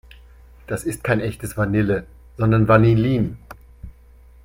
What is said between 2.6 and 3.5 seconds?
Vanillin.